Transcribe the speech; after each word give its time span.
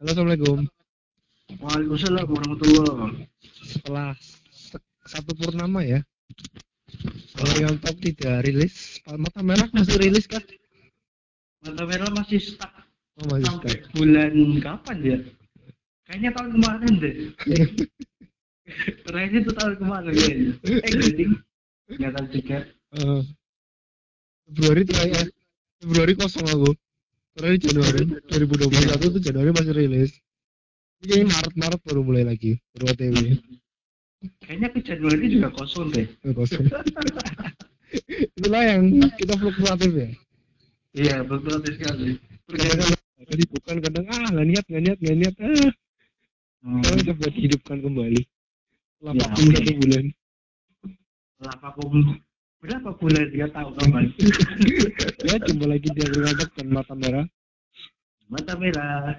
Halo, 0.00 0.08
Assalamualaikum. 0.10 0.58
Waalaikumsalam 1.60 2.24
warahmatullahi 2.24 3.26
Setelah 3.60 4.16
se- 4.48 4.88
satu 5.04 5.36
purnama 5.36 5.84
ya, 5.84 6.00
Orion 7.36 7.76
Top 7.82 8.00
tidak 8.00 8.46
rilis. 8.46 9.02
Mata 9.04 9.44
Merah 9.44 9.68
masih 9.70 10.00
rilis 10.00 10.24
kah? 10.24 10.40
Mata 11.60 11.84
merah 11.84 12.08
masih 12.16 12.40
stuck 12.40 12.72
Oh, 13.20 13.28
masih 13.28 13.44
sampai 13.44 13.72
stuck. 13.76 13.92
bulan 13.92 14.32
kapan 14.64 14.96
ya? 15.04 15.18
Kayaknya 16.08 16.30
tahun 16.32 16.50
kemarin 16.56 16.92
deh. 16.96 17.14
Terakhir 19.04 19.38
itu 19.44 19.52
tahun 19.52 19.74
kemarin 19.76 20.12
kayaknya. 20.16 20.52
Eh, 20.64 20.92
jadi 20.96 21.24
nggak 21.92 22.12
tahu 22.16 22.26
juga. 22.32 22.58
Eh, 22.96 23.20
Februari 24.48 24.82
terakhir. 24.88 25.26
Februari 25.76 26.12
kosong 26.16 26.46
aku. 26.48 26.70
Terakhir 27.40 27.72
Januari 27.72 28.04
2021 28.28 29.00
itu 29.00 29.18
Januari 29.24 29.50
masih 29.56 29.72
rilis. 29.72 30.12
Ini 31.00 31.04
kayaknya 31.08 31.26
Maret-Maret 31.32 31.80
baru 31.88 32.00
mulai 32.04 32.24
lagi. 32.28 32.60
Baru 32.76 32.92
OTW. 32.92 33.16
Kayaknya 34.44 34.68
ke 34.68 34.78
Januari 34.84 35.24
juga 35.32 35.48
kosong 35.48 35.88
deh. 35.88 36.04
Eh, 36.04 36.32
kosong. 36.36 36.68
Itulah 38.36 38.62
yang 38.68 38.92
kita 39.16 39.34
fluktuatif 39.40 39.90
ya. 39.96 40.08
Iya, 40.92 41.16
betul 41.24 41.64
sekali. 41.64 42.20
Kadang 42.44 42.92
kadang 43.24 43.48
bukan 43.56 43.76
kadang 43.80 44.04
ah 44.12 44.26
nggak 44.36 44.46
niat 44.52 44.64
nggak 44.68 44.82
niat 44.84 44.98
nggak 45.00 45.18
niat 45.24 45.36
ah 45.40 45.70
Hmm, 46.60 46.84
sekarang 46.84 47.16
coba 47.16 47.26
dihidupkan 47.32 47.78
kembali 47.80 48.20
setelah 49.00 49.12
Ya, 49.16 49.24
oke. 49.32 49.48
satu 49.48 49.72
bulan 49.80 50.04
vakum 51.40 51.92
berapa 52.60 52.92
bulan 52.94 53.26
dia 53.30 53.48
tahu 53.48 53.72
kapan? 53.74 54.04
ya 55.26 55.34
jumpa 55.40 55.64
lagi 55.66 55.88
di 55.88 56.00
agregator 56.00 56.48
dan 56.54 56.66
mata 56.68 56.94
merah 56.94 57.26
Mata 58.28 58.54
merah. 58.54 59.18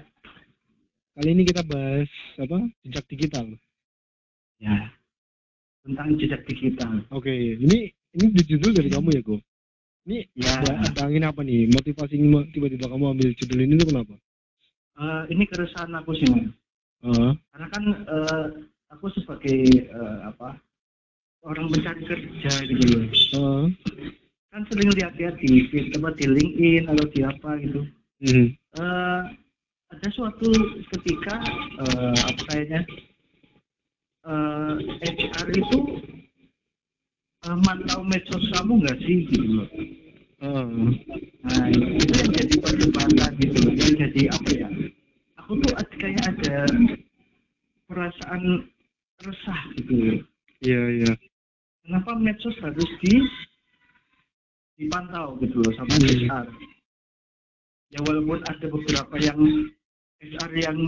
kali 1.12 1.28
ini 1.30 1.44
kita 1.44 1.60
bahas 1.62 2.08
apa 2.38 2.56
jejak 2.82 3.04
digital 3.06 3.46
Ya. 4.56 4.94
Tentang 5.82 6.14
jejak 6.14 6.46
digital. 6.46 7.02
oke 7.10 7.28
ini 7.58 7.90
ini 8.12 8.26
di 8.30 8.42
judul 8.46 8.72
dari 8.72 8.88
kamu 8.88 9.10
ya 9.10 9.20
go 9.20 9.36
ini 10.04 10.22
Ya. 10.32 10.62
ada, 10.62 11.02
angin 11.02 11.22
apa 11.22 11.42
nih 11.42 11.66
motivasi 11.68 12.14
mo- 12.22 12.46
tiba-tiba 12.48 12.86
kamu 12.86 13.04
ambil 13.10 13.28
judul 13.34 13.58
ini 13.60 13.74
tuh 13.76 13.90
kenapa 13.90 14.14
Eh, 14.92 15.22
ini 15.28 15.48
keresahan 15.48 15.88
aku 15.96 16.12
sih, 16.12 16.28
Mas. 16.28 16.52
Ah, 17.02 17.32
karena 17.50 17.66
kan 17.68 17.82
eh, 18.06 18.46
aku 18.86 19.08
sebagai 19.10 19.56
eh, 19.82 20.18
apa 20.22 20.60
orang 21.42 21.66
mencari 21.74 22.02
kerja 22.06 22.52
gitu 22.70 22.84
loh. 22.86 23.04
Ah, 23.34 23.66
kan 24.54 24.62
sering 24.70 24.90
lihat-lihat 24.94 25.34
di 25.42 25.66
tempat 25.90 26.14
di 26.18 26.26
LinkedIn 26.30 26.84
atau 26.86 27.06
di 27.10 27.20
apa 27.26 27.50
gitu. 27.58 27.80
Eh, 28.22 29.22
ada 29.90 30.08
suatu 30.14 30.48
ketika 30.94 31.34
eh, 31.82 32.14
apa 32.22 32.42
kayaknya 32.46 32.80
eh, 34.22 34.74
HR 35.02 35.48
itu 35.58 35.78
eh, 37.42 37.58
mantau 37.66 38.06
medsos 38.06 38.44
kamu 38.54 38.86
nggak 38.86 38.98
sih 39.02 39.18
gitu 39.26 39.48
loh? 39.58 39.68
Ah, 40.42 40.66
nah 41.46 41.66
itu 41.70 42.02
yang 42.18 42.30
jadi 42.34 42.54
perdebatan 42.62 43.30
gitu 43.42 43.58
loh 43.66 43.74
yang 43.74 43.94
jadi 43.98 44.22
apa 44.30 44.50
ya? 44.54 44.68
Aku 45.42 45.58
tuh 45.58 45.74
kayak 45.98 46.22
ada 46.38 46.66
perasaan 47.90 48.70
resah 49.26 49.60
gitu 49.74 49.92
loh. 49.98 50.20
Iya 50.62 50.82
iya 51.02 51.12
kenapa 51.82 52.10
medsos 52.18 52.56
harus 52.62 52.90
di 53.02 53.22
dipantau 54.78 55.36
gitu 55.42 55.62
loh 55.62 55.72
sama 55.76 55.94
Hmm. 55.98 56.08
HR 56.08 56.46
ya 57.92 57.98
walaupun 58.08 58.40
ada 58.48 58.66
beberapa 58.72 59.14
yang 59.20 59.40
HR 60.22 60.52
yang 60.54 60.78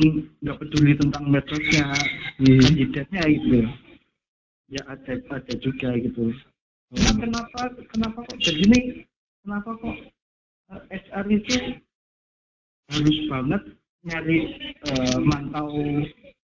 nggak 0.41 0.59
peduli 0.63 0.95
tentang 0.97 1.29
medsosnya 1.29 1.85
hmm, 2.41 2.61
kandidatnya 2.65 3.23
gitu 3.29 3.67
ya 4.73 4.83
ada 4.89 5.13
ada 5.31 5.55
juga 5.61 5.93
gitu. 6.01 6.33
Nah, 6.95 7.11
ah, 7.11 7.17
kenapa 7.19 7.61
kenapa 7.91 8.19
kok 8.25 8.39
begini 8.41 9.05
kenapa 9.45 9.71
kok 9.77 9.97
eh, 10.73 10.83
HR 11.05 11.27
itu 11.29 11.57
harus 12.89 13.19
banget 13.29 13.63
nyari 14.05 14.39
eh, 14.89 15.19
mantau 15.21 15.71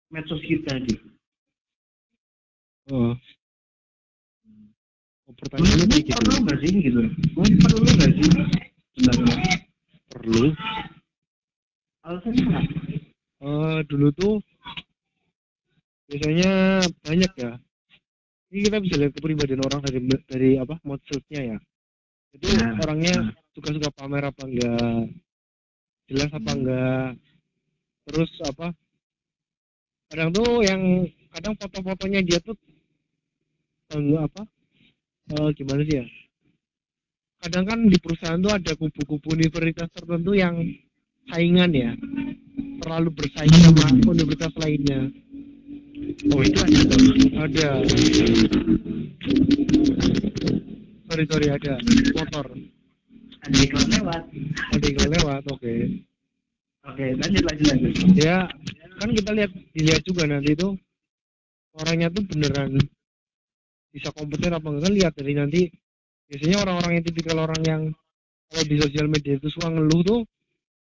medsos 0.10 0.42
kita 0.44 0.74
gitu. 0.90 1.08
Oh, 2.90 3.14
pertanyaannya 5.38 5.86
kayak 5.88 6.04
gitu 6.06 6.18
perlu 6.18 6.36
nggak 6.42 6.58
sih 6.64 6.72
gitu 6.82 7.02
perlu 7.38 7.88
nggak 7.88 8.12
sih 8.18 8.30
sebenarnya 8.98 9.36
perlu 10.10 10.44
alasannya 12.06 12.44
kenapa 12.44 12.72
Eh, 13.40 13.80
dulu 13.88 14.12
tuh 14.12 14.36
biasanya 16.12 16.84
banyak 17.08 17.32
ya. 17.40 17.56
Ini 18.52 18.60
kita 18.68 18.78
bisa 18.84 18.96
lihat 19.00 19.16
kepribadian 19.16 19.64
orang 19.64 19.80
dari 19.80 20.00
dari 20.28 20.50
apa 20.60 20.76
moodsetnya 20.84 21.56
ya. 21.56 21.58
Itu 22.36 22.52
Nah, 22.60 22.84
orangnya 22.84 23.16
nah. 23.16 23.32
suka-suka 23.56 23.96
pamer 23.96 24.28
apa 24.28 24.44
enggak, 24.44 25.08
jelas 26.12 26.30
apa 26.36 26.52
Hmm. 26.52 26.58
enggak. 26.60 27.10
Terus 28.12 28.32
apa? 28.44 28.68
Kadang 30.12 30.30
tuh 30.36 30.60
yang 30.60 31.08
kadang 31.32 31.56
foto-fotonya 31.64 32.20
dia 32.28 32.44
tuh 32.44 32.60
enggak 33.96 34.36
apa? 34.36 34.44
Eh, 35.30 35.50
gimana 35.54 35.86
sih 35.86 36.02
ya? 36.02 36.06
Kadang 37.46 37.66
kan 37.70 37.80
di 37.86 37.98
perusahaan 38.02 38.42
tuh 38.42 38.50
ada 38.50 38.74
kubu-kubu 38.74 39.38
universitas 39.38 39.94
tertentu 39.94 40.34
yang 40.34 40.58
saingan 41.30 41.70
ya. 41.70 41.92
Terlalu 42.82 43.10
bersaing 43.14 43.54
sama 43.62 43.86
universitas 44.10 44.54
lainnya. 44.58 45.06
Oh 46.34 46.42
itu 46.42 46.60
ada 46.66 46.82
ada. 47.46 47.70
Sorry 51.08 51.24
sorry 51.30 51.48
ada. 51.54 51.74
Motor. 52.18 52.46
Ada 53.46 53.58
iklan 53.62 53.88
lewat. 53.88 54.24
Ada 54.74 54.88
yang 54.90 55.10
lewat 55.14 55.42
oke. 55.54 55.74
Oke 56.90 57.06
lanjut 57.22 57.44
lanjut 57.46 57.66
lanjut. 57.70 57.94
Ya 58.18 58.50
kan 58.98 59.10
kita 59.14 59.32
lihat 59.38 59.52
dilihat 59.78 60.02
juga 60.04 60.26
nanti 60.26 60.58
tuh. 60.58 60.74
Orangnya 61.78 62.10
tuh 62.10 62.26
beneran 62.26 62.82
bisa 63.90 64.14
kompeten 64.14 64.54
apa 64.54 64.68
enggak 64.70 64.84
kan 64.90 64.94
lihat. 64.94 65.14
Dari 65.18 65.34
nanti 65.34 65.62
biasanya 66.30 66.58
orang-orang 66.64 66.92
yang 67.02 67.06
tipikal 67.06 67.38
orang 67.44 67.62
yang 67.66 67.82
kalau 68.50 68.64
di 68.66 68.76
sosial 68.82 69.08
media 69.10 69.38
itu 69.38 69.48
suka 69.50 69.70
ngeluh 69.70 70.02
tuh 70.06 70.20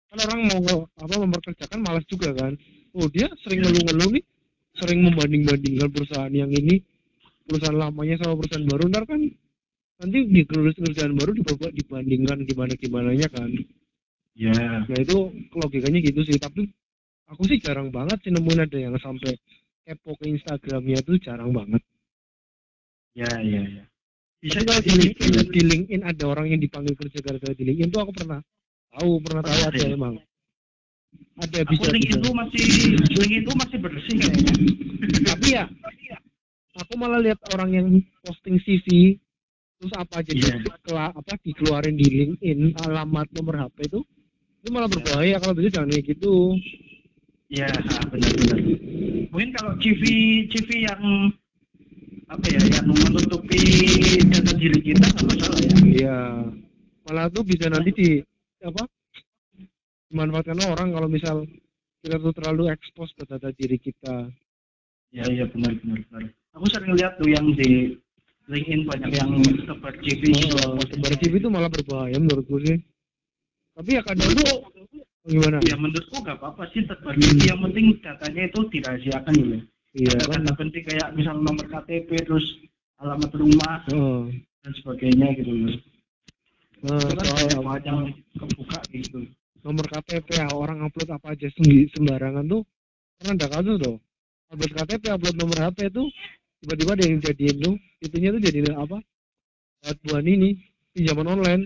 kan 0.07 0.19
orang 0.31 0.41
mau 0.47 0.87
apa 0.87 1.15
memperkerjakan 1.19 1.81
malas 1.83 2.05
juga 2.07 2.31
kan. 2.35 2.53
Oh 2.95 3.07
dia 3.11 3.27
sering 3.43 3.63
ngeluh-ngeluh 3.63 4.11
nih 4.15 4.25
sering 4.77 5.01
membanding-bandingkan 5.03 5.89
perusahaan 5.91 6.33
yang 6.35 6.51
ini 6.53 6.83
perusahaan 7.47 7.79
lamanya 7.79 8.21
sama 8.21 8.37
perusahaan 8.37 8.67
baru 8.67 8.85
ntar 8.93 9.05
kan 9.09 9.21
nanti 9.97 10.19
di 10.29 10.43
perusahaan 10.45 11.15
baru 11.17 11.33
dibawa- 11.33 11.73
dibandingkan 11.73 12.39
gimana 12.45 12.73
gimananya 12.77 13.29
kan. 13.33 13.51
Ya 14.37 14.53
nah 14.85 14.99
itu 14.99 15.33
logikanya 15.57 15.99
gitu 16.05 16.21
sih. 16.27 16.37
Tapi 16.37 16.69
aku 17.33 17.43
sih 17.49 17.59
jarang 17.59 17.89
banget 17.91 18.21
sih 18.23 18.31
nemuin 18.35 18.67
ada 18.67 18.79
yang 18.79 18.95
sampai 19.01 19.35
kepo 19.87 20.19
ke 20.19 20.27
Instagramnya 20.31 20.99
tuh 21.07 21.17
jarang 21.23 21.55
banget 21.55 21.83
ya 23.17 23.31
ya 23.41 23.63
ya. 23.65 23.85
Bisa 24.37 24.61
kalau 24.63 24.79
di 24.85 24.93
LinkedIn, 24.93 25.49
di 25.49 25.63
LinkedIn 25.65 26.03
ada 26.05 26.25
orang 26.29 26.53
yang 26.53 26.61
dipanggil 26.61 26.93
kerja 26.93 27.19
gara-gara 27.25 27.57
di 27.57 27.65
LinkedIn. 27.65 27.89
Tuh 27.89 28.01
aku 28.05 28.13
pernah 28.13 28.39
tahu 28.93 29.11
pernah 29.25 29.43
tahu 29.43 29.61
ada 29.65 29.81
ya? 29.81 29.97
emang. 29.97 30.15
Ada 31.41 31.59
aku 31.65 31.73
bisa 31.73 31.89
link 31.97 32.05
bisa 32.05 32.19
itu 32.21 32.31
masih 32.37 32.63
link 33.17 33.33
itu 33.41 33.51
masih 33.57 33.79
bersih 33.81 34.15
kayaknya. 34.21 34.53
Tapi 35.33 35.47
ya 35.57 35.65
aku 36.77 36.93
malah 37.01 37.21
lihat 37.25 37.41
orang 37.57 37.71
yang 37.73 37.89
posting 38.21 38.61
CV 38.61 39.17
terus 39.77 39.93
apa 39.97 40.25
aja 40.25 40.33
Iya. 40.33 40.57
di, 40.61 40.69
kela- 40.85 41.13
apa 41.13 41.33
dikeluarin 41.41 41.97
di 41.97 42.07
LinkedIn 42.09 42.61
alamat 42.85 43.29
nomor 43.33 43.57
HP 43.65 43.89
itu 43.89 44.01
itu 44.65 44.69
malah 44.73 44.89
berbahaya. 44.93 45.41
Kalau 45.41 45.57
bisa 45.57 45.73
jangan 45.73 45.93
kayak 45.93 46.05
gitu. 46.17 46.57
Ya 47.49 47.71
benar-benar 48.11 48.59
mungkin 49.31 49.51
kalau 49.55 49.73
CV 49.81 50.03
CV 50.51 50.69
yang 50.85 51.03
apa 52.27 52.47
ya 52.51 52.59
yang 52.59 52.87
menutupi 52.91 53.63
data 54.27 54.53
diri 54.59 54.79
kita 54.83 55.07
nggak 55.07 55.25
masalah 55.31 55.59
ya. 55.63 55.75
Iya. 55.87 56.19
Malah 57.07 57.27
tuh 57.31 57.47
bisa 57.47 57.71
nanti 57.71 57.91
di 57.95 58.09
apa 58.67 58.83
dimanfaatkan 60.11 60.59
orang 60.67 60.91
kalau 60.91 61.07
misal 61.07 61.47
kita 62.03 62.19
tuh 62.19 62.35
terlalu 62.35 62.75
expose 62.75 63.15
ke 63.15 63.23
data 63.31 63.55
diri 63.55 63.79
kita. 63.79 64.27
Ya 65.15 65.23
iya 65.31 65.47
benar 65.47 65.79
benar 65.79 66.03
benar. 66.11 66.23
Aku 66.59 66.67
sering 66.73 66.99
lihat 66.99 67.15
tuh 67.23 67.31
yang 67.31 67.47
di 67.55 67.95
LinkedIn 68.51 68.87
banyak 68.91 69.11
yang 69.15 69.31
sebar 69.67 69.95
CV 70.03 70.23
oh, 70.67 70.83
sebar 70.83 71.13
CV 71.19 71.33
itu 71.39 71.51
malah 71.51 71.71
berbahaya 71.71 72.19
menurutku 72.19 72.59
sih. 72.67 72.79
Tapi 73.79 73.91
ya 73.99 74.03
kadang 74.03 74.35
tuh 74.35 74.67
gimana 75.27 75.59
ya 75.63 75.75
menurutku 75.79 76.23
nggak 76.23 76.39
apa-apa 76.43 76.71
sih 76.75 76.83
sebar 76.87 77.15
CV 77.19 77.39
yang 77.51 77.59
penting 77.71 77.99
datanya 78.03 78.51
itu 78.51 78.61
dirahasiakan 78.71 79.35
gitu 79.35 79.59
iya 79.97 80.13
kan? 80.29 80.45
data 80.45 80.53
penting 80.61 80.85
kayak 80.85 81.09
misal 81.17 81.35
nomor 81.41 81.65
KTP 81.65 82.09
terus 82.29 82.47
alamat 83.01 83.33
rumah 83.33 83.81
oh. 83.97 84.29
dan 84.61 84.73
sebagainya 84.77 85.33
gitu 85.41 85.53
loh 85.53 85.77
Nah, 86.85 87.01
itu 87.03 87.17
kan 87.17 87.27
soal 87.57 87.81
yang 87.83 88.13
kebuka 88.37 88.79
gitu. 88.93 89.25
Nomor 89.65 89.85
KTP 89.89 90.29
ya, 90.39 90.47
orang 90.53 90.85
upload 90.85 91.09
apa 91.09 91.33
aja 91.33 91.49
sembarangan 91.97 92.45
tuh 92.47 92.63
pernah 93.17 93.33
ada 93.33 93.47
kasus 93.49 93.77
tuh 93.81 93.97
upload 94.53 94.73
KTP 94.77 95.03
upload 95.11 95.37
nomor 95.41 95.57
HP 95.57 95.91
tuh 95.91 96.07
tiba-tiba 96.63 96.93
ada 96.95 97.05
yang 97.09 97.19
jadiin 97.25 97.57
tuh 97.65 97.75
itunya 98.05 98.29
tuh 98.29 98.43
jadi 98.45 98.59
apa? 98.77 99.01
Buat 100.05 100.25
ini 100.29 100.61
pinjaman 100.93 101.27
online. 101.27 101.63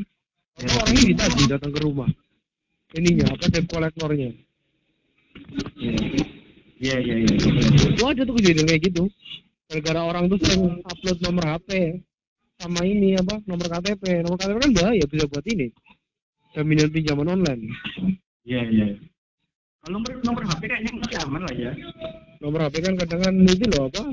Ya. 0.62 0.70
Apa 0.70 0.88
orangnya 0.88 1.02
ditagih 1.10 1.46
datang 1.50 1.72
ke 1.74 1.80
rumah. 1.82 2.08
Ininya 2.94 3.34
apa 3.34 3.44
debt 3.50 3.66
kolektornya 3.68 4.30
Iya 6.80 6.96
iya 6.96 7.14
iya. 7.20 7.34
itu 7.92 8.02
ada 8.08 8.24
tuh 8.24 8.34
kejadian 8.40 8.64
kayak 8.64 8.82
gitu 8.88 9.04
gara-gara 9.68 10.00
orang 10.00 10.24
tuh 10.32 10.40
sering 10.40 10.80
upload 10.88 11.18
nomor 11.20 11.44
HP 11.44 12.00
sama 12.56 12.80
ini 12.88 13.20
apa 13.20 13.36
nomor 13.44 13.68
KTP 13.68 14.24
nomor 14.24 14.40
KTP 14.40 14.56
kan 14.64 14.72
bahaya 14.72 15.04
bisa 15.04 15.28
buat 15.28 15.44
ini 15.44 15.68
jaminan 16.56 16.88
pinjaman 16.88 17.28
online 17.36 17.62
Iya 18.48 18.64
iya. 18.72 18.86
Kalau 19.84 20.00
nomor 20.00 20.12
nomor 20.24 20.42
HP 20.48 20.62
kayaknya 20.72 20.92
masih 20.96 21.18
aman 21.28 21.40
lah 21.44 21.54
ya. 21.54 21.72
nomor 22.40 22.60
HP 22.64 22.74
kan 22.80 22.94
kadang 22.96 23.20
kan 23.28 23.34
itu 23.44 23.64
loh 23.76 23.92
apa 23.92 24.04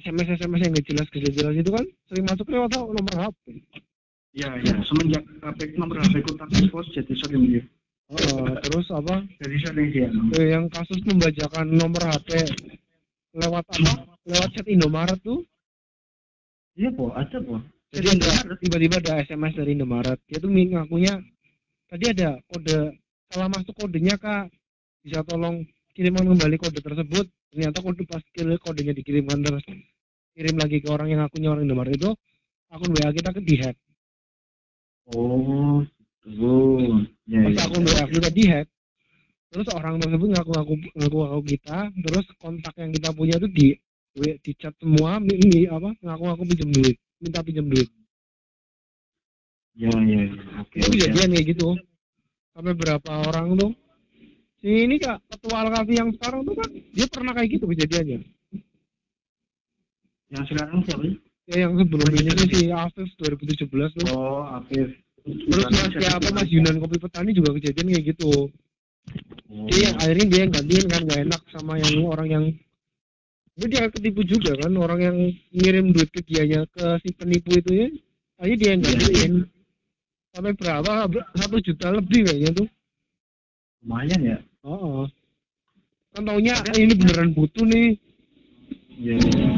SMS 0.00 0.28
SMS 0.40 0.60
yang 0.64 0.72
nggak 0.72 0.86
jelas 0.88 1.06
gak 1.12 1.32
jelas 1.36 1.54
itu 1.60 1.70
kan 1.70 1.84
sering 2.08 2.24
masuk 2.24 2.46
lewat 2.48 2.72
nomor 2.72 3.14
HP 3.20 3.36
Iya 4.32 4.48
iya. 4.64 4.74
Semenjak 4.80 5.24
HP 5.44 5.76
nomor 5.76 6.00
HP 6.00 6.24
ku 6.24 6.32
tak 6.40 6.48
expose 6.56 6.88
jadi 6.96 7.12
sering 7.16 7.42
dia. 7.52 7.62
Terus 8.08 8.88
apa? 8.88 9.20
Jadi 9.44 9.56
eh, 10.40 10.46
yang 10.56 10.64
kasus 10.72 10.96
membacakan 11.04 11.68
nomor 11.68 12.00
HP 12.08 12.48
lewat 13.36 13.64
apa? 13.68 14.16
Lewat 14.24 14.48
chat 14.56 14.64
Indomaret 14.64 15.20
tuh? 15.20 15.44
Iya 16.78 16.88
po, 16.94 17.12
ada 17.12 17.36
po. 17.42 17.60
jadi 17.88 18.20
ada 18.20 18.54
tiba-tiba 18.60 19.00
ada 19.00 19.20
SMS 19.20 19.52
dari 19.56 19.76
Indomaret. 19.76 20.16
Dia 20.24 20.40
tuh 20.40 20.48
ngakunya 20.48 21.20
tadi 21.88 22.04
ada 22.08 22.40
kode 22.48 22.96
salah 23.28 23.48
masuk 23.52 23.76
kodenya 23.76 24.16
kak. 24.16 24.48
Bisa 25.04 25.20
tolong 25.28 25.68
kirimkan 25.92 26.32
kembali 26.32 26.56
kode 26.56 26.80
tersebut. 26.80 27.28
Ternyata 27.52 27.84
kode 27.84 28.08
pas 28.08 28.24
kodenya 28.64 28.96
dikirimkan 28.96 29.44
terus 29.44 29.64
kirim 30.32 30.56
lagi 30.56 30.80
ke 30.80 30.88
orang 30.88 31.12
yang 31.12 31.20
akunnya 31.20 31.52
orang 31.52 31.68
Indomaret 31.68 31.92
itu 31.92 32.08
akun 32.72 32.92
WA 32.96 33.10
kita 33.12 33.36
ke 33.36 33.40
dihack. 33.44 33.76
Oh, 35.12 35.84
gitu. 36.24 36.50
Ya 37.26 37.38
pas 37.44 37.52
ya. 37.52 37.62
akun 37.66 37.84
WA 37.84 38.04
kita 38.08 38.30
dihack 38.30 38.66
terus 39.48 39.66
orang 39.72 39.96
tersebut 39.96 40.28
ngaku-ngaku 40.28 40.74
ngaku-ngaku 40.92 41.40
kita 41.48 41.78
terus 42.04 42.26
kontak 42.36 42.74
yang 42.76 42.90
kita 42.90 43.08
punya 43.12 43.36
itu 43.36 43.48
di 43.48 43.68
di 44.18 44.52
chat 44.54 44.74
semua 44.76 45.16
mi- 45.18 45.38
apa 45.64 45.94
ngaku-ngaku 45.98 46.42
pinjam 46.46 46.70
duit 46.70 46.96
minta 47.18 47.40
pinjam 47.40 47.66
duit 47.66 47.88
Ya 49.78 49.88
ya. 49.88 50.26
ya. 50.26 50.26
Oke. 50.58 50.76
itu 50.76 50.88
kejadian 50.90 51.30
kayak 51.32 51.46
gitu 51.54 51.68
sampai 52.50 52.74
berapa 52.74 53.10
orang 53.24 53.54
tuh 53.54 53.70
si 54.58 54.84
ini 54.84 54.98
kak 54.98 55.22
ketua 55.30 55.62
Alkafi 55.62 55.94
yang 55.94 56.10
sekarang 56.12 56.42
tuh 56.42 56.54
kan 56.58 56.66
dia 56.92 57.06
pernah 57.06 57.32
kayak 57.32 57.48
gitu 57.54 57.64
kejadiannya 57.64 58.18
Yang 60.28 60.44
sekarang 60.50 60.78
siapa 60.82 61.04
ya 61.48 61.56
yang 61.64 61.72
sebelum 61.78 62.10
ini 62.10 62.30
si 62.52 62.60
Afif 62.68 63.08
2017 63.16 63.70
tuh 63.96 64.04
Oh, 64.12 64.44
Afif. 64.44 64.92
Terus 65.28 65.66
mas 65.72 65.90
siapa 65.92 66.28
mas 66.32 66.48
Yunan 66.48 66.76
Kopi 66.80 66.96
Petani 67.00 67.30
juga 67.36 67.50
kejadian 67.56 67.88
kayak 67.92 68.06
gitu 68.16 68.48
Oh. 69.48 69.64
dia 69.64 69.88
yang 69.88 69.96
akhirnya 69.96 70.26
dia 70.28 70.40
yang 70.44 70.52
gantiin 70.52 70.86
kan 70.92 71.00
gak 71.08 71.20
enak 71.24 71.42
sama 71.48 71.80
yang 71.80 72.04
orang 72.04 72.28
yang 72.28 72.44
dia 73.56 73.66
dia 73.72 73.88
ketipu 73.88 74.20
juga 74.20 74.52
kan 74.60 74.76
orang 74.76 75.00
yang 75.00 75.16
ngirim 75.56 75.96
duit 75.96 76.12
ke 76.12 76.20
dianya 76.28 76.68
ke 76.68 77.00
si 77.00 77.16
penipu 77.16 77.56
itu 77.56 77.72
ya 77.72 77.88
akhirnya 78.36 78.60
dia 78.60 78.68
yang 78.76 78.82
gantiin 78.84 79.32
sampai 80.36 80.52
berapa 80.52 80.92
satu 81.40 81.56
juta 81.64 81.86
lebih 81.96 82.28
kayaknya 82.28 82.50
tuh 82.52 82.68
lumayan 83.80 84.20
ya. 84.20 84.38
oh 84.68 85.08
kan 86.12 86.28
taunya 86.28 86.54
ini 86.76 86.92
beneran 86.92 87.32
butuh 87.32 87.64
nih 87.64 87.96
Iya. 88.98 89.14
iya. 89.14 89.50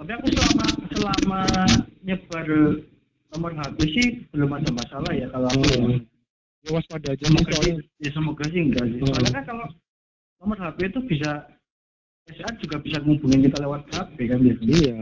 Tapi 0.00 0.10
aku 0.16 0.26
selama 0.32 0.66
selama 0.90 1.40
nyebar 2.02 2.46
nomor 3.32 3.52
HP 3.56 3.78
sih 3.96 4.08
belum 4.30 4.50
ada 4.52 4.70
masalah 4.70 5.12
ya 5.16 5.26
kalau 5.32 5.48
aku. 5.48 5.64
Oh. 5.80 5.90
ya. 6.62 6.70
waspada 6.70 7.08
aja 7.10 7.24
Semoga 7.26 7.56
sih, 7.58 7.74
ya 7.98 8.10
semoga 8.14 8.44
sih 8.52 8.60
enggak 8.62 8.84
sih. 8.86 8.98
Soalnya 9.02 9.32
kan 9.34 9.44
kalau 9.50 9.66
nomor 10.38 10.58
HP 10.60 10.78
itu 10.92 11.00
bisa 11.10 11.30
SA 12.30 12.48
juga 12.62 12.76
bisa 12.78 13.02
ngubungin 13.02 13.42
kita 13.42 13.58
lewat 13.64 13.82
HP 13.90 14.16
kan 14.30 14.38
biasanya. 14.38 14.70
iya 14.78 14.96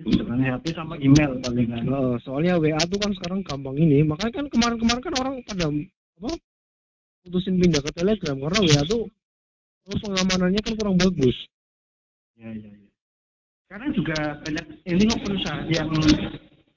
Itu 0.00 0.16
dengan 0.16 0.40
HP 0.40 0.64
sama 0.72 0.96
email 0.96 1.36
paling 1.44 1.68
kan. 1.68 1.84
Oh, 1.92 2.16
soalnya 2.24 2.56
WA 2.56 2.80
tuh 2.88 2.96
kan 2.96 3.12
sekarang 3.20 3.44
gampang 3.44 3.76
ini 3.76 4.00
makanya 4.00 4.40
kan 4.40 4.46
kemarin-kemarin 4.48 5.02
kan 5.04 5.14
orang 5.20 5.34
pada 5.44 5.66
apa 5.68 6.32
putusin 7.20 7.60
pindah 7.60 7.84
ke 7.84 7.90
Telegram 7.92 8.36
karena 8.40 8.60
WA 8.64 8.82
tuh 8.88 9.02
pengamanannya 9.90 10.60
kan 10.62 10.74
kurang 10.78 10.96
bagus 10.96 11.36
Ya 12.40 12.48
ya 12.56 12.70
ya. 12.72 12.89
Sekarang 13.70 13.94
juga 13.94 14.18
banyak 14.42 14.66
ini 14.82 15.06
kok 15.06 15.22
perusahaan 15.22 15.62
yang 15.70 15.94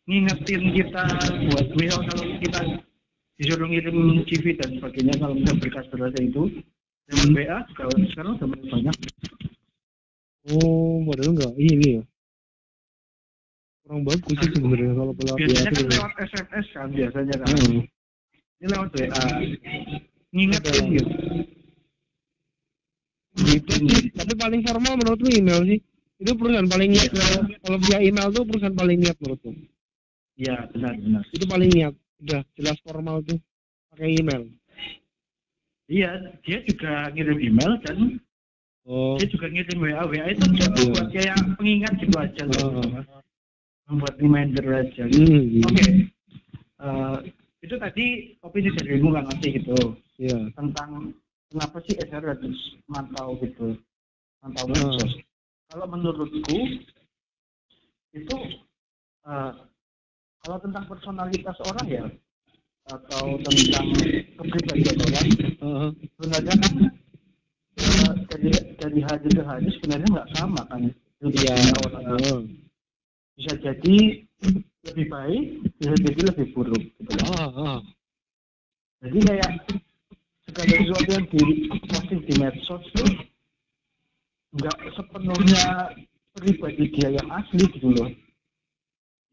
ngingetin 0.05 0.61
kita 0.77 1.01
buat 1.49 1.67
misal 1.73 2.05
kalau 2.05 2.25
kita 2.37 2.61
disuruh 3.41 3.65
ngirim 3.65 4.21
CV 4.29 4.53
dan 4.61 4.77
sebagainya 4.77 5.17
kalau 5.17 5.33
misalnya 5.33 5.57
berkas 5.57 5.89
berkas 5.89 6.13
itu 6.21 6.53
lewat 7.09 7.29
WA 7.33 7.57
juga 7.65 7.83
sekarang 8.13 8.37
udah 8.37 8.45
mulai 8.45 8.67
banyak. 8.69 8.95
oh 10.53 11.01
padahal 11.09 11.33
enggak 11.33 11.53
ini 11.57 11.87
ya 11.97 12.03
kurang 13.81 14.01
bagus 14.05 14.35
sih 14.37 14.49
sebenarnya 14.53 14.93
kalau 14.93 15.13
pelawat 15.17 15.37
WA 15.41 15.49
Biasanya 15.49 15.71
kan 15.73 15.85
lewat 15.89 16.13
SMS 16.29 16.65
kan 16.77 16.87
biasanya 16.93 17.35
kan. 17.41 17.47
Hmm. 17.57 17.81
Ini 18.61 18.65
lewat 18.69 18.89
WA. 18.93 19.25
Ngingetin 20.29 20.83
gitu. 20.93 21.11
gitu 23.49 23.73
sih 23.81 24.13
tapi 24.13 24.33
paling 24.37 24.61
formal 24.61 24.93
menurutku 24.93 25.25
email 25.33 25.65
sih 25.65 25.81
itu 26.23 26.31
perusahaan 26.33 26.65
paling 26.65 26.89
niat 26.89 27.11
kalau 27.11 27.39
kalau 27.59 27.77
via 27.83 27.99
email 27.99 28.27
tuh 28.29 28.43
perusahaan 28.43 28.73
paling 28.73 28.97
niat 28.97 29.17
menurutku 29.19 29.51
Iya 30.33 30.55
benar 30.71 30.93
benar. 30.95 31.23
itu 31.29 31.45
paling 31.45 31.69
niat 31.69 31.93
udah 32.23 32.41
jelas 32.55 32.77
formal 32.81 33.19
tuh 33.21 33.37
pakai 33.91 34.15
email 34.15 34.47
Iya 35.85 36.09
dia 36.41 36.63
juga 36.63 37.11
ngirim 37.11 37.39
email 37.43 37.71
dan 37.83 37.97
oh 38.87 39.19
dia 39.19 39.27
juga 39.27 39.51
ngirim 39.51 39.77
WA 39.77 40.03
WA 40.07 40.25
itu 40.31 40.43
cuma 40.47 40.71
Iya. 40.73 40.89
buat 40.89 41.07
kayak 41.11 41.37
pengingat 41.53 41.93
gitu 41.99 42.15
aja 42.15 42.43
loh. 42.47 42.79
Oh. 42.79 43.21
Membuat 43.83 44.15
reminder 44.15 44.63
aja. 44.73 45.03
hmm, 45.05 45.59
Oke. 45.67 45.83
Eh, 46.79 47.17
itu 47.61 47.75
tadi 47.75 48.05
opini 48.39 48.71
darimu 48.71 49.11
kan 49.11 49.23
nanti 49.23 49.55
gitu 49.55 49.75
iya 50.17 50.39
tentang 50.51 51.11
kenapa 51.47 51.79
sih 51.83 51.95
SR 51.95 52.23
harus 52.25 52.59
mantau 52.87 53.35
gitu 53.39 53.75
mantau 54.39 54.65
Ah. 54.65 54.71
medsos. 54.71 55.13
Kalau 55.73 55.89
menurutku 55.89 56.69
itu 58.13 58.37
eh, 59.25 59.51
kalau 60.45 60.57
tentang 60.61 60.85
personalitas 60.85 61.57
orang 61.65 61.87
ya 61.89 62.05
atau 62.93 63.41
tentang 63.41 63.87
kepribadian 64.37 64.97
orang 65.01 65.27
Heeh. 65.33 65.89
sebenarnya 66.13 66.53
kan 66.61 66.73
eh, 67.81 68.13
dari 68.29 68.49
dari 68.77 68.99
hari 69.01 69.27
ke 69.33 69.41
hari 69.41 69.65
sebenarnya 69.81 70.07
nggak 70.13 70.31
sama 70.37 70.61
kan 70.69 70.93
iya. 71.25 71.57
Heeh. 71.57 72.37
bisa 73.33 73.53
jadi 73.57 73.97
lebih 74.85 75.05
baik 75.09 75.43
bisa 75.81 75.97
jadi 76.05 76.21
lebih 76.37 76.53
buruk 76.53 76.83
gitu. 77.01 77.11
ah 77.33 77.81
jadi 79.01 79.17
kayak 79.25 79.51
segala 80.45 80.73
sesuatu 80.85 81.09
yang 81.17 81.25
di 81.33 81.41
posting 81.89 82.21
di 82.29 82.33
medsos 82.37 82.83
tuh 82.93 83.32
nggak 84.53 84.77
sepenuhnya 84.93 85.93
pribadi 86.33 86.85
dia 86.93 87.09
yang 87.13 87.29
asli 87.29 87.65
gitu 87.73 87.89
loh. 87.93 88.09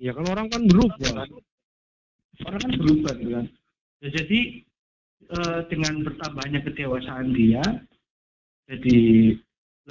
Ya 0.01 0.17
kan 0.17 0.25
orang 0.33 0.49
kan 0.49 0.63
ya 0.65 0.69
berubah. 0.73 0.99
Kan 1.01 1.29
orang 2.49 2.61
kan 2.65 2.73
berubah 2.81 3.13
gitu 3.21 3.31
kan. 3.37 3.47
Ya, 4.01 4.09
jadi 4.17 4.41
eh, 5.29 5.61
dengan 5.69 5.95
bertambahnya 6.09 6.61
kedewasaan 6.65 7.37
dia 7.37 7.61
jadi 8.71 8.99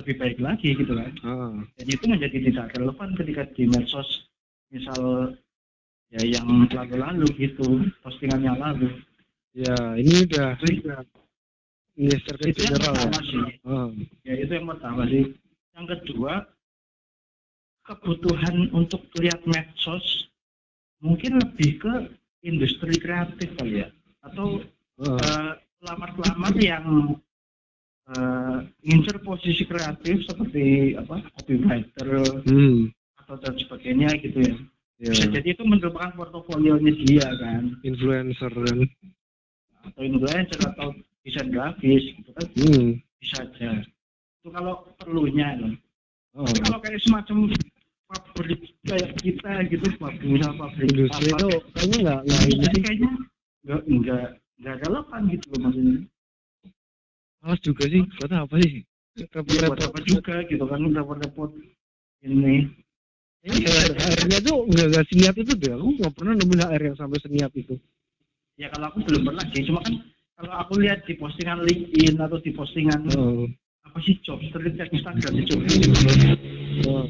lebih 0.01 0.15
baik 0.17 0.37
lagi 0.41 0.73
gitu 0.73 0.93
kan. 0.95 1.11
Ah. 1.21 1.53
Dan 1.77 1.85
itu 1.85 2.05
menjadi 2.09 2.37
tidak 2.49 2.73
relevan 2.73 3.09
ketika 3.19 3.43
di 3.53 3.63
medsos 3.69 4.29
misal 4.73 5.33
ya 6.09 6.21
yang 6.25 6.65
lalu-lalu 6.73 7.27
gitu 7.37 7.85
postingan 8.01 8.41
yang 8.41 8.57
lalu. 8.57 8.89
Ya 9.53 9.75
ini 9.97 10.25
udah 10.25 10.57
ke 11.99 12.55
itu 12.55 12.59
yang 12.63 12.79
ya. 12.79 12.87
pertama 12.87 13.19
sih 13.27 13.43
ah 13.67 13.89
ya 14.23 14.33
itu 14.39 14.51
yang 14.55 14.67
pertama. 14.71 15.01
Sih 15.11 15.25
yang 15.75 15.85
kedua 15.87 16.33
kebutuhan 17.83 18.55
untuk 18.71 19.03
lihat 19.19 19.43
medsos 19.43 20.31
mungkin 21.03 21.43
lebih 21.43 21.81
ke 21.83 21.93
industri 22.47 22.95
kreatif 22.95 23.51
kali 23.59 23.83
ya. 23.83 23.89
Atau 24.23 24.63
ah 25.03 25.19
eh, 25.19 25.51
pelamar-pelamar 25.83 26.55
yang 26.59 26.85
eh, 28.15 28.57
ngincer 28.87 29.19
posisi 29.19 29.67
kreatif 29.67 30.23
seperti 30.23 30.95
apa 30.95 31.19
copywriter 31.35 32.07
hmm. 32.47 32.95
atau 33.25 33.35
dan 33.43 33.55
sebagainya 33.59 34.09
gitu 34.23 34.39
ya. 34.39 34.55
Bisa 34.99 35.31
jadi 35.31 35.55
itu 35.55 35.63
merupakan 35.63 36.11
portofolionya 36.15 36.91
dia 37.07 37.27
kan. 37.39 37.79
Influencer 37.87 38.51
kan 38.51 38.83
atau 39.85 40.01
influencer 40.03 40.59
atau 40.75 40.87
desain 41.23 41.47
grafis 41.51 42.03
gitu 42.15 42.29
kan 42.35 42.45
hmm. 42.55 42.87
bisa 43.19 43.37
aja. 43.43 43.69
Itu 44.39 44.47
kalau 44.51 44.87
perlunya 44.99 45.55
kan 45.55 45.71
oh. 46.35 46.45
tapi 46.47 46.59
kalau 46.63 46.79
kayak 46.83 46.99
semacam 47.03 47.37
pabrik 48.09 48.61
kayak 48.87 49.09
kita 49.21 49.53
gitu 49.69 49.87
pabrik 50.01 50.25
misal 50.25 50.51
pabrik 50.57 50.87
industri 50.89 51.29
itu 51.29 51.47
kayaknya 51.75 51.97
nggak 52.01 52.19
nggak 52.25 52.43
ini 52.49 52.65
sih. 52.65 52.81
kayaknya 52.81 53.11
nggak 53.65 53.81
nggak 53.85 54.27
nggak 54.59 54.75
relevan 54.83 55.21
gitu 55.31 55.45
loh 55.53 55.59
maksudnya. 55.67 55.97
Malas 57.39 57.59
juga 57.63 57.83
sih 57.87 58.01
kata 58.19 58.35
apa 58.43 58.55
sih. 58.59 58.71
Ya, 59.17 59.25
repot-repot 59.35 59.79
apa 59.83 59.99
juga 60.07 60.35
gitu 60.47 60.63
kan 60.63 60.79
repot-repot 60.83 61.51
ini. 62.23 62.67
Kayaknya 63.39 63.95
HR-nya 63.95 64.39
tuh 64.43 64.57
nggak 64.67 64.87
nggak 64.91 65.05
seniat 65.07 65.35
itu 65.39 65.53
deh 65.55 65.71
aku 65.71 65.87
nggak 65.95 66.13
pernah 66.15 66.33
nemuin 66.35 66.63
HR 66.67 66.81
yang 66.91 66.97
sampai 66.99 67.19
seniat 67.23 67.51
itu 67.55 67.75
ya 68.59 68.67
kalau 68.75 68.91
aku 68.91 68.99
belum 69.07 69.23
pernah 69.23 69.45
sih 69.55 69.63
cuma 69.63 69.79
kan 69.87 69.95
kalau 70.35 70.53
aku 70.59 70.73
lihat 70.83 70.99
di 71.07 71.15
postingan 71.15 71.63
LinkedIn 71.63 72.19
atau 72.19 72.37
di 72.43 72.51
postingan 72.51 73.07
oh. 73.15 73.47
apa 73.87 73.97
sih 74.03 74.19
job 74.19 74.43
street 74.51 74.75
yang 74.75 74.91
Instagram 74.91 75.33
itu 75.39 75.55
Oh. 76.79 77.03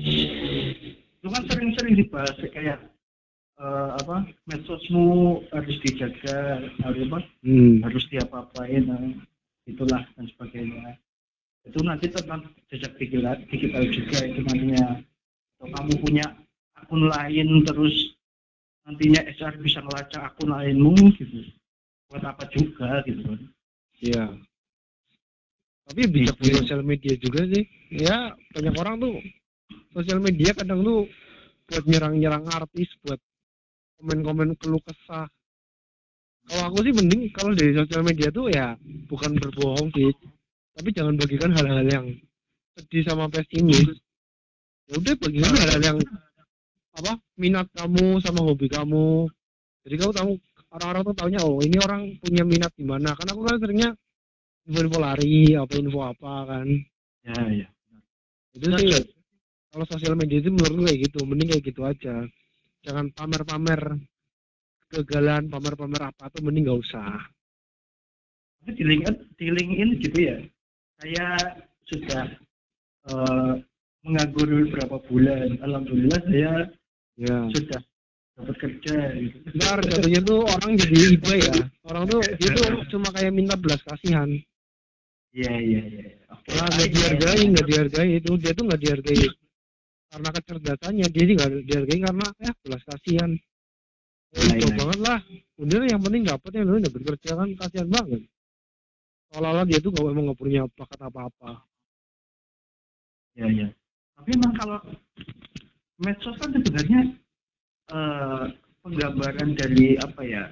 itu 1.20 1.27
kan 1.29 1.44
sering-sering 1.46 1.94
dibahas 1.94 2.34
kayak 2.41 2.79
eh, 3.60 3.89
apa 4.01 4.25
medsosmu 4.50 5.41
harus 5.53 5.77
dijaga 5.86 6.63
harus 6.86 7.01
apa 7.10 7.20
Hmm. 7.46 7.82
harus 7.86 8.03
diapa-apain 8.10 8.86
eh, 8.86 9.13
itulah 9.70 10.01
dan 10.18 10.25
sebagainya 10.34 10.98
itu 11.68 11.79
nanti 11.86 12.10
tentang 12.10 12.50
jejak 12.72 12.98
digital, 12.98 13.36
digital 13.51 13.84
juga 13.94 14.18
itu 14.25 14.39
nantinya 14.41 14.86
atau 15.60 15.68
kamu 15.75 15.94
punya 16.01 16.25
akun 16.79 17.03
lain 17.06 17.62
terus 17.68 18.15
nantinya 18.89 19.22
HR 19.29 19.62
bisa 19.62 19.86
ngelacak 19.86 20.34
akun 20.34 20.50
lainmu 20.50 20.98
gitu 21.13 21.46
buat 22.10 22.25
apa 22.25 22.50
juga 22.50 23.05
gitu 23.05 23.22
kan 23.22 23.39
Iya. 24.00 24.31
Tapi 25.89 26.01
bijak 26.08 26.38
di 26.39 26.50
sosial 26.55 26.81
media 26.86 27.13
juga 27.19 27.43
sih. 27.51 27.63
Ya 27.91 28.31
banyak 28.55 28.75
orang 28.79 28.96
tuh 29.03 29.13
sosial 29.91 30.24
media 30.24 30.55
kadang 30.55 30.86
tuh 30.86 31.10
buat 31.67 31.84
nyerang-nyerang 31.86 32.46
artis, 32.50 32.89
buat 33.03 33.19
komen-komen 34.00 34.55
keluh 34.58 34.81
kesah. 34.88 35.27
Kalau 36.50 36.63
aku 36.65 36.81
sih 36.81 36.93
mending 36.96 37.29
kalau 37.36 37.53
dari 37.53 37.75
sosial 37.75 38.01
media 38.01 38.31
tuh 38.31 38.50
ya 38.50 38.74
bukan 39.05 39.38
berbohong 39.38 39.91
sih, 39.93 40.10
tapi 40.74 40.89
jangan 40.96 41.19
bagikan 41.19 41.51
hal-hal 41.53 41.86
yang 41.86 42.05
sedih 42.74 43.03
sama 43.05 43.29
pesimis. 43.29 44.00
Ya 44.89 44.98
udah 44.98 45.13
bagikan 45.19 45.53
hal-hal 45.53 45.81
yang 45.84 46.00
apa 47.00 47.15
minat 47.39 47.68
kamu 47.72 48.20
sama 48.20 48.44
hobi 48.44 48.68
kamu. 48.68 49.27
Jadi 49.88 49.96
kamu 49.96 50.12
tahu 50.12 50.32
orang-orang 50.75 51.01
tuh 51.08 51.15
taunya 51.15 51.39
oh 51.41 51.63
ini 51.63 51.77
orang 51.79 52.01
punya 52.20 52.44
minat 52.44 52.72
di 52.75 52.86
mana. 52.86 53.15
Karena 53.15 53.32
aku 53.34 53.41
kan 53.48 53.58
seringnya 53.58 53.89
info-info 54.68 54.98
lari 55.00 55.56
apa 55.56 55.74
info 55.79 56.00
apa 56.03 56.34
kan. 56.46 56.68
Ya 57.24 57.39
ya. 57.65 57.68
Itu 58.53 58.68
sih 58.75 58.91
kalau 59.70 59.86
sosial 59.86 60.18
media 60.18 60.41
itu 60.41 60.50
menurutku 60.51 60.84
kayak 60.86 61.00
gitu 61.10 61.20
mending 61.24 61.50
kayak 61.56 61.63
gitu 61.65 61.82
aja. 61.88 62.15
Jangan 62.84 63.06
pamer-pamer 63.15 63.82
kegagalan 64.89 65.48
pamer-pamer 65.48 66.01
apa 66.10 66.27
tuh 66.34 66.41
mending 66.44 66.68
nggak 66.68 66.82
usah. 66.84 67.18
Tapi 68.60 68.75
di 68.75 68.84
LinkedIn, 68.84 69.15
di 69.39 69.48
LinkedIn 69.56 69.89
gitu 70.03 70.20
ya 70.20 70.38
saya 71.00 71.27
sudah 71.88 72.25
eh, 73.08 73.53
menganggur 74.03 74.48
beberapa 74.68 75.00
bulan. 75.08 75.56
Alhamdulillah 75.63 76.22
saya 76.27 76.51
ya 77.20 77.38
sudah. 77.52 77.82
Dapat 78.40 78.56
kerja 78.56 78.96
gitu. 79.20 79.38
ntar 79.60 79.84
jatuhnya 79.84 80.22
tuh 80.24 80.40
orang 80.48 80.72
jadi 80.80 80.98
iba 81.12 81.34
ya. 81.36 81.56
Orang 81.84 82.08
tuh 82.08 82.24
dia 82.40 82.50
tuh 82.56 82.68
cuma 82.88 83.12
kayak 83.12 83.36
minta 83.36 83.60
belas 83.60 83.84
kasihan. 83.84 84.32
Iya 85.36 85.54
iya 85.60 85.82
iya. 85.84 86.04
Oke. 86.32 86.56
Nah, 86.56 86.72
nggak 86.72 86.90
dihargai 86.96 87.44
nggak 87.52 87.68
dihargai. 87.68 88.10
Itu 88.24 88.40
dia 88.40 88.56
tuh 88.56 88.64
nggak 88.72 88.80
dihargai. 88.80 89.28
Karena 90.10 90.30
kecerdasannya 90.32 91.08
dia 91.12 91.24
sih 91.28 91.36
nggak 91.36 91.52
dihargai 91.68 92.00
karena 92.00 92.28
ya 92.40 92.52
belas 92.64 92.82
kasihan. 92.88 93.32
Iya, 94.40 94.42
Udah 94.56 94.56
iya. 94.56 94.78
banget 94.80 95.00
lah. 95.04 95.20
Udah 95.60 95.78
yang 95.84 96.02
penting 96.02 96.24
dapat 96.24 96.52
yang 96.56 96.66
lain 96.72 96.88
dapat 96.88 97.02
kerja 97.04 97.32
kan 97.36 97.50
kasihan 97.60 97.90
banget. 97.92 98.22
Seolah-olah 99.30 99.66
dia 99.68 99.80
tuh 99.84 99.92
nggak 99.92 100.06
emang 100.16 100.26
nggak 100.32 100.40
punya 100.40 100.62
bakat 100.80 101.00
apa-apa. 101.04 101.52
Ya 103.36 103.52
ya 103.52 103.68
tapi 104.20 104.36
emang 104.36 104.54
kalau 104.60 104.80
medsos 106.00 106.36
kan 106.38 106.50
sebenarnya 106.50 107.01
eh, 107.89 108.44
penggambaran 108.79 109.51
dari 109.53 109.96
apa 109.96 110.22
ya 110.24 110.44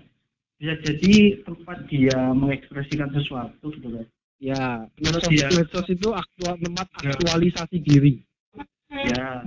bisa 0.58 0.74
jadi 0.82 1.16
tempat 1.44 1.86
dia 1.86 2.34
mengekspresikan 2.34 3.14
sesuatu 3.14 3.70
gitu 3.72 3.88
kan 3.88 4.06
ya 4.38 4.86
medsos, 4.98 5.30
dia- 5.30 5.50
medsos 5.50 5.88
itu 5.88 6.10
aktual 6.12 6.58
tempat 6.58 6.88
Ya. 7.00 7.14
aktualisasi 7.14 7.78
diri 7.80 8.14
ya 8.90 9.46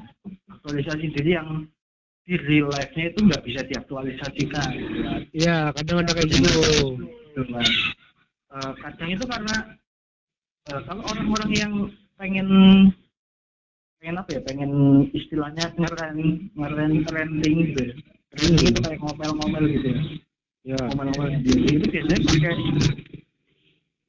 aktualisasi 0.49 1.07
diri 1.12 1.30
yang 1.35 1.66
di 2.23 2.38
real 2.38 2.71
life-nya 2.71 3.11
itu 3.11 3.21
nggak 3.23 3.42
bisa 3.42 3.61
diaktualisasikan 3.66 4.66
gitu 4.71 4.99
kan. 5.02 5.21
ya 5.35 5.57
kadang 5.75 5.97
ada 6.00 6.12
kayak 6.14 6.30
gitu 6.30 6.62
Gitu 7.30 7.42
kan. 7.47 7.66
Eh, 8.50 8.73
kadang 8.76 9.09
itu 9.09 9.25
karena 9.25 9.57
eh, 10.66 10.80
kalau 10.85 11.02
orang-orang 11.07 11.50
yang 11.54 11.73
pengen 12.14 12.49
pengen 14.00 14.16
apa 14.16 14.30
ya? 14.33 14.40
Pengen 14.42 14.73
istilahnya 15.12 15.64
ngeren 15.76 16.16
ngeren 16.57 16.92
trending 17.04 17.57
gitu 17.71 17.80
ya. 17.85 17.95
Trending 18.33 18.66
itu 18.73 18.80
kayak 18.80 19.00
ngomel-ngomel 19.04 19.64
gitu 19.69 19.88
ya. 19.92 20.00
Ya. 20.64 20.78
Ngomel-ngomel 20.88 21.28
sendiri 21.37 21.61
itu 21.76 21.87
biasanya 21.92 22.19
pakai 22.25 22.54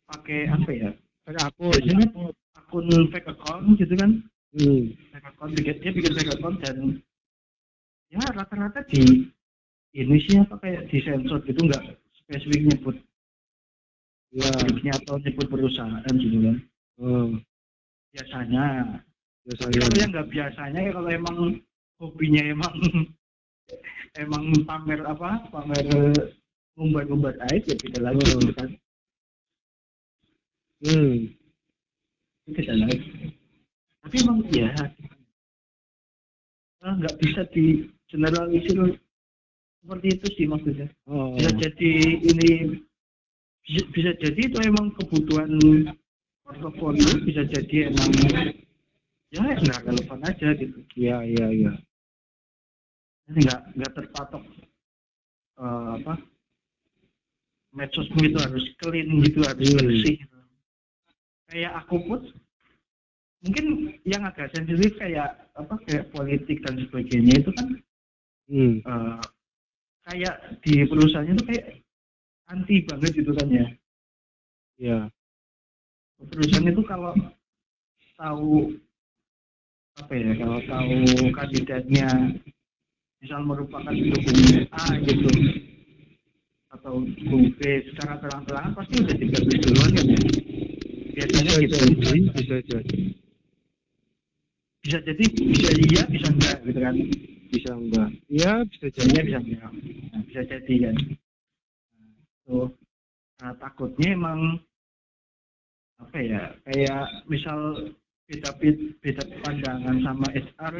pakai 0.07 0.39
apa 0.47 0.71
ya? 0.71 0.89
Kayak 1.27 1.43
aku 1.51 1.63
biasanya 1.75 2.07
akun 2.55 2.87
fake 3.11 3.29
account 3.29 3.65
gitu 3.75 3.93
kan. 3.99 4.11
Hmm. 4.51 4.83
fake 5.15 5.27
account 5.31 5.51
bikin 5.55 5.75
dia 5.79 5.91
bikin 5.95 6.11
fake 6.11 6.33
account 6.35 6.57
dan 6.63 6.77
ya 8.11 8.19
rata-rata 8.35 8.83
di 8.91 9.31
ini 9.95 10.17
sih 10.27 10.39
apa 10.39 10.59
kayak 10.59 10.91
di 10.91 10.99
sensor 11.03 11.39
gitu 11.47 11.67
nggak 11.67 11.99
spesifik 12.19 12.67
nyebut 12.67 12.95
ya. 14.35 14.47
pabriknya 14.55 14.91
atau 15.03 15.15
nyebut 15.19 15.47
perusahaan 15.47 16.15
gitu 16.15 16.37
kan. 16.47 16.57
Hmm. 16.99 17.29
biasanya 18.11 18.65
biasanya 19.45 19.77
kalau 19.81 19.97
yang 19.97 20.11
nggak 20.13 20.29
biasanya 20.29 20.79
ya 20.85 20.91
kalau 20.93 21.09
emang 21.09 21.37
hobinya 21.97 22.41
emang 22.45 22.73
emang 24.23 24.43
pamer 24.67 25.01
apa 25.07 25.49
pamer 25.49 25.85
ngumbar-ngumbar 26.77 27.35
aib 27.51 27.63
ya 27.65 27.75
beda 27.77 27.99
lagi 28.01 28.21
Hmm. 28.21 28.39
gitu 28.41 28.53
kan 28.57 28.69
hmm. 30.85 31.13
beda 32.53 32.73
lagi 32.73 32.97
tapi 34.01 34.15
emang 34.25 34.39
ya 34.49 34.73
nggak 36.81 37.15
bisa 37.21 37.41
di 37.53 37.85
generalisir 38.09 38.97
seperti 39.81 40.07
itu 40.13 40.27
sih 40.37 40.45
maksudnya 40.49 40.87
oh. 41.09 41.37
bisa 41.37 41.49
jadi 41.57 41.91
ini 42.21 42.49
bisa, 43.61 43.81
bisa 43.93 44.11
jadi 44.17 44.41
itu 44.41 44.57
emang 44.65 44.89
kebutuhan 44.97 45.49
portofolio 46.41 47.09
bisa 47.25 47.45
jadi 47.45 47.93
emang 47.93 48.09
ya 49.31 49.41
nggak 49.47 49.81
relevan 49.87 50.19
aja 50.27 50.47
gitu 50.59 50.79
ya 50.99 51.23
ya 51.23 51.47
ya 51.47 51.71
nggak 53.31 53.59
nggak 53.79 53.91
terpatok 53.95 54.43
eh, 55.55 55.89
apa 56.03 56.19
medsosmu 57.71 58.19
itu 58.27 58.37
harus 58.43 58.65
clean 58.83 59.07
gitu 59.23 59.39
harus 59.47 59.71
Hmm. 59.71 59.79
bersih 59.79 60.15
gitu. 60.19 60.37
kayak 61.47 61.71
aku 61.79 61.95
pun 62.03 62.21
mungkin 63.41 63.65
yang 64.03 64.27
agak 64.27 64.51
sensitif 64.51 64.99
kayak 64.99 65.33
apa 65.55 65.79
kayak 65.87 66.11
politik 66.11 66.59
dan 66.67 66.75
sebagainya 66.83 67.39
itu 67.39 67.51
kan 67.55 67.67
hmm. 68.51 68.75
eh, 68.83 69.21
kayak 70.11 70.35
di 70.59 70.83
perusahaannya 70.83 71.39
itu 71.39 71.45
kayak 71.47 71.65
anti 72.51 72.83
banget 72.83 73.11
gitu 73.15 73.31
kan 73.31 73.47
ya 73.47 73.67
ya 74.75 74.99
perusahaan 76.19 76.67
itu 76.67 76.83
kalau 76.83 77.15
tahu 78.19 78.75
apa 79.99 80.13
ya 80.15 80.31
kalau 80.39 80.59
tahu 80.63 80.95
kandidatnya 81.35 82.07
misal 83.19 83.41
merupakan 83.43 83.91
pendukung 83.91 84.39
A 84.71 84.83
gitu 85.03 85.31
atau 86.71 87.03
dukung 87.03 87.51
B 87.59 87.61
secara 87.91 88.15
terang-terangan 88.23 88.71
pasti 88.79 88.95
udah 89.03 89.15
digaris 89.19 89.59
duluan 89.59 89.91
kan 89.91 90.05
ya? 90.07 90.21
Biasanya 91.11 91.53
bisa 91.59 91.59
gitu. 91.59 91.75
jadi 91.99 92.19
bisa 92.31 92.55
jadi. 92.63 92.99
Bisa 94.81 94.97
jadi 95.03 95.25
bisa 95.29 95.69
iya 95.77 96.03
bisa 96.07 96.27
enggak 96.31 96.57
gitu 96.63 96.79
kan? 96.79 96.95
Bisa 97.51 97.71
enggak. 97.75 98.09
Ya 98.31 98.51
bisa 98.65 98.85
jadi. 98.87 99.03
Jadinya 99.03 99.21
bisa 99.27 99.39
enggak. 99.43 99.71
Nah, 100.09 100.21
bisa 100.25 100.41
jadi 100.47 100.73
kan. 100.87 100.95
Nah, 101.99 102.15
tuh. 102.47 102.67
Nah, 103.43 103.53
takutnya 103.59 104.09
emang 104.15 104.39
apa 106.01 106.17
ya 106.17 106.43
kayak 106.65 107.05
misal 107.29 107.59
beda 108.31 108.55
beda 109.03 109.23
pandangan 109.43 109.97
sama 109.99 110.27
HR 110.31 110.75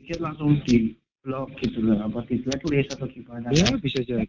dikit 0.00 0.18
langsung 0.24 0.56
di 0.64 0.96
blog 1.20 1.52
gitu 1.60 1.84
loh 1.84 2.00
apa 2.00 2.24
di 2.24 2.40
blacklist 2.40 2.96
atau 2.96 3.04
gimana. 3.12 3.52
Ya 3.52 3.68
bisa 3.76 4.00
jadi. 4.00 4.24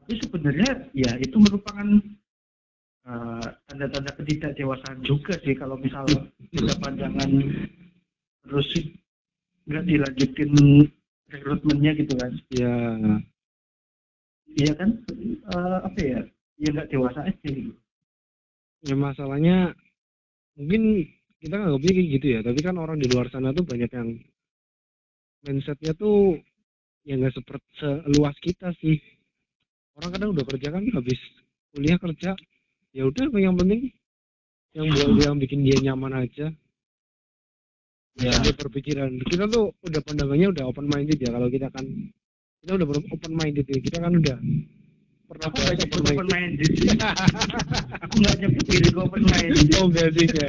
Tapi 0.00 0.12
sebenarnya 0.24 0.88
ya 0.96 1.12
itu 1.20 1.36
merupakan 1.36 1.84
eh, 3.04 3.48
tanda-tanda 3.68 4.16
ketidakdewasaan 4.16 5.04
juga 5.04 5.36
sih 5.44 5.52
kalau 5.52 5.76
misal 5.76 6.08
beda 6.48 6.74
pandangan 6.80 7.30
terus 8.48 8.68
nggak 9.68 9.84
dilanjutin 9.84 10.52
rekrutmennya 11.28 11.92
gitu 12.00 12.16
kan. 12.16 12.32
Ya. 12.48 12.74
Iya 14.54 14.72
kan? 14.78 14.90
Eh, 15.52 15.78
apa 15.84 16.00
ya? 16.00 16.20
Ya 16.56 16.68
nggak 16.72 16.88
dewasa 16.88 17.28
aja 17.28 17.48
gitu. 17.52 17.76
Ya 18.84 18.96
masalahnya 18.96 19.72
mungkin 20.54 21.06
kita 21.42 21.54
nggak 21.60 21.80
kayak 21.82 22.06
gitu 22.20 22.26
ya 22.26 22.40
tapi 22.40 22.60
kan 22.64 22.76
orang 22.80 22.96
di 22.96 23.06
luar 23.10 23.28
sana 23.28 23.52
tuh 23.52 23.66
banyak 23.68 23.90
yang 23.92 24.08
mindsetnya 25.44 25.92
tuh 25.94 26.40
ya 27.04 27.20
nggak 27.20 27.36
seperti 27.36 27.68
seluas 27.78 28.36
kita 28.40 28.72
sih. 28.80 28.96
Orang 29.94 30.10
kadang 30.10 30.34
udah 30.34 30.44
kerja 30.48 30.68
kan 30.74 30.82
habis 30.90 31.20
kuliah 31.70 32.00
kerja 32.00 32.32
ya 32.96 33.02
udah 33.06 33.30
yang 33.36 33.54
penting? 33.54 33.92
Yang 34.74 34.86
buat 34.90 35.08
yang 35.22 35.36
bikin 35.38 35.60
dia 35.62 35.78
nyaman 35.92 36.26
aja. 36.26 36.50
Ya. 38.14 38.30
dia 38.46 38.54
berpikiran 38.54 39.10
kita 39.26 39.50
tuh 39.50 39.74
udah 39.82 39.98
pandangannya 40.06 40.54
udah 40.54 40.70
open 40.70 40.86
minded 40.86 41.18
ya 41.20 41.30
kalau 41.30 41.48
kita 41.52 41.68
kan. 41.70 41.84
Kita 42.64 42.72
udah 42.80 42.86
open 42.88 43.32
minded 43.36 43.66
ya 43.68 43.78
kita 43.78 43.98
kan 44.00 44.12
udah 44.16 44.38
nggak 45.34 45.50
open 45.50 45.98
open 46.14 46.26
minded 46.30 46.30
minded 46.30 46.70
sih 46.78 46.90
aku 47.98 48.14
nggak 48.22 48.36
nyebut 48.38 48.64
diri 48.70 48.88
gue 48.88 49.02
open 49.02 49.22
minded 49.26 49.68
oh 49.78 49.86
enggak 49.90 50.08
sih 50.14 50.26
ya 50.30 50.46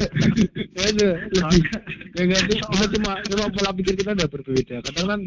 ya 0.78 0.84
itu 0.94 1.08
lebih 1.34 1.62
ya 2.14 2.22
enggak 2.22 2.42
sih. 2.46 2.58
Kita 2.62 2.86
cuma 2.94 3.12
cuma 3.26 3.46
pola 3.50 3.72
pikir 3.74 3.94
kita 3.98 4.12
udah 4.14 4.30
berbeda 4.30 4.76
kadang 4.86 5.08
kan 5.10 5.22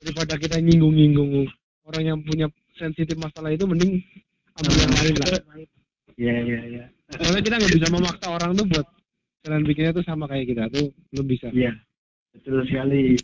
daripada 0.00 0.34
kita 0.36 0.56
nyinggung-nyinggung 0.60 1.48
orang 1.88 2.04
yang 2.04 2.18
punya 2.20 2.46
sensitif 2.76 3.16
masalah 3.16 3.52
itu 3.52 3.64
mending 3.64 4.00
ambil 4.60 4.74
yang 4.76 4.92
lain 4.96 5.14
lah. 5.20 5.40
Iya 6.20 6.34
iya 6.44 6.60
iya. 6.68 6.84
Soalnya 7.16 7.42
kita 7.44 7.56
nggak 7.60 7.74
bisa 7.80 7.88
memaksa 7.88 8.26
orang 8.28 8.50
tuh 8.56 8.66
buat 8.68 8.86
jalan 9.44 9.62
pikirnya 9.64 9.92
tuh 9.96 10.04
sama 10.04 10.24
kayak 10.28 10.46
kita 10.52 10.64
tuh 10.68 10.92
belum 11.12 11.26
bisa. 11.28 11.48
Iya 11.52 11.72
betul 12.36 12.60
sekali. 12.68 13.16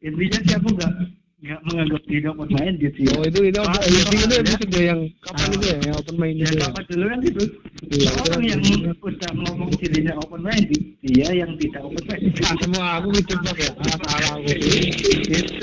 Intinya 0.00 0.38
sih 0.40 0.54
aku 0.56 0.68
nggak 0.72 0.92
nggak 1.40 1.60
menganggap 1.64 2.02
diri 2.04 2.26
open 2.28 2.48
minded 2.52 2.92
sih 2.94 3.08
oh 3.16 3.24
itu 3.24 3.40
itu 3.48 3.58
Ah, 3.58 3.72
apa 3.72 3.80
iya, 3.88 4.00
itu 4.04 4.12
itu 4.20 4.34
episode 4.36 4.76
yang 4.76 5.00
kapan 5.24 5.40
Ah. 5.40 5.48
itu 5.50 5.64
ya? 5.64 5.76
Yang 5.80 5.96
open 5.96 6.16
mind 6.16 6.36
ya 6.36 6.44
itu 6.44 6.52
ya? 6.52 6.64
sama 6.68 6.80
dulu 6.84 7.04
kan 7.08 7.20
itu 7.24 7.44
Iya, 7.90 8.10
orang 8.12 8.20
itu 8.20 8.44
yang 8.44 8.60
kan- 8.60 8.98
udah 9.00 9.30
ngomong 9.34 9.70
dirinya 9.74 10.14
open 10.20 10.40
minded 10.40 10.82
dia 11.00 11.28
yang 11.32 11.50
tidak 11.56 11.80
open 11.80 12.04
minded 12.04 12.32
Ah, 12.44 12.54
semua 12.60 12.84
aku 13.00 13.08
kejebak 13.16 13.56
ya? 13.56 13.70
Ah, 13.72 13.96
salah 13.98 14.30
aku. 14.36 14.50
Itu 14.52 15.62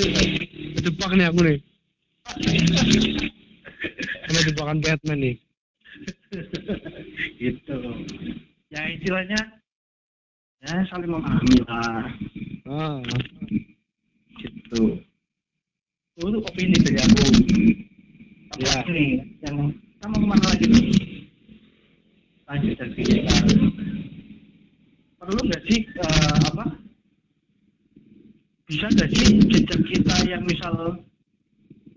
kejebak 0.76 1.12
nih 1.14 1.26
aku 1.30 1.40
nih. 1.46 1.58
Kena 4.26 4.40
jebakan 4.44 4.78
Batman 4.82 5.18
nih. 5.20 5.36
Gitu. 7.38 7.78
Ya 8.68 8.82
istilahnya 8.92 9.40
ya 10.60 10.74
saling 10.90 11.08
memahami 11.08 11.58
lah. 11.64 12.04
Ah 12.68 13.00
gitu 14.38 15.00
itu 16.18 16.40
opini 16.42 16.78
dari 16.82 16.98
aku? 16.98 17.24
Ya. 18.58 18.82
ya 18.82 18.90
ini 18.90 19.38
yang 19.46 19.70
sama 20.02 20.18
ke 20.18 20.26
mana 20.26 20.46
lagi 20.50 20.66
nih? 20.66 20.86
Lanjut 22.50 22.74
dari 22.74 22.94
kita 23.06 23.38
perlu 25.22 25.42
nggak 25.46 25.64
sih 25.70 25.80
eh, 25.86 26.38
apa? 26.50 26.66
Bisa 28.66 28.86
nggak 28.98 29.10
sih 29.14 29.30
jejak 29.46 29.82
kita 29.94 30.16
yang 30.26 30.42
misal 30.42 30.98